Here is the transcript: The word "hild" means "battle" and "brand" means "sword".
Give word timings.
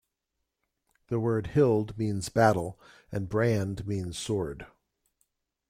The 1.09 1.19
word 1.19 1.49
"hild" 1.53 1.95
means 1.95 2.29
"battle" 2.29 2.79
and 3.11 3.29
"brand" 3.29 3.85
means 3.85 4.17
"sword". 4.17 4.65